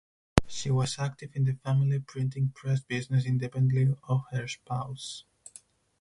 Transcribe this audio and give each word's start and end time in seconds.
She 0.47 0.71
was 0.71 0.97
active 0.97 1.35
in 1.35 1.43
the 1.43 1.53
family 1.63 1.99
printing 1.99 2.49
press 2.55 2.79
business 2.79 3.23
independently 3.27 3.95
of 4.09 4.23
her 4.31 4.47
spouse. 4.47 5.25